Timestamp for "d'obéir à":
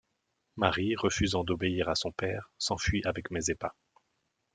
1.43-1.93